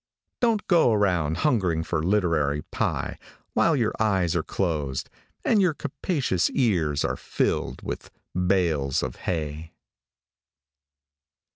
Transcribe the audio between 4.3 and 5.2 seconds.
are closed